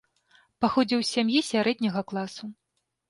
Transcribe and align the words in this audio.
Паходзіў 0.63 1.03
з 1.03 1.07
сям'і 1.15 1.39
сярэдняга 1.51 2.01
класу. 2.13 2.45